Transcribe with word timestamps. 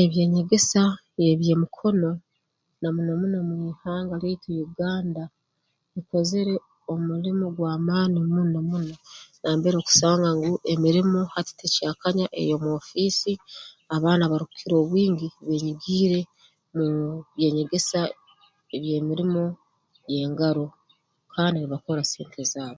Eby'enyegesa 0.00 0.82
y'eby'emikono 1.22 2.10
na 2.80 2.88
muno 2.94 3.12
muno 3.20 3.38
mu 3.48 3.56
ihanga 3.72 4.14
lyaitu 4.22 4.50
Uganda 4.66 5.22
bikozere 5.92 6.54
omulimo 6.92 7.46
gw'amaani 7.56 8.18
muno 8.34 8.60
muno 8.70 8.94
nambere 9.42 9.76
okusanga 9.78 10.28
ngu 10.36 10.52
emirimo 10.72 11.20
hati 11.32 11.52
tekyakanya 11.60 12.26
ey'omu 12.40 12.68
ofiisi 12.80 13.32
abaana 13.94 14.22
abarukukira 14.24 14.74
obwingi 14.78 15.26
beenyigiire 15.46 16.20
mu 16.76 16.86
by'enyegesa 17.34 18.00
eby'emirimo 18.74 19.42
y'engaro 20.12 20.64
kandi 21.34 21.56
nibakora 21.58 22.02
sente 22.12 22.42
zaabo 22.52 22.72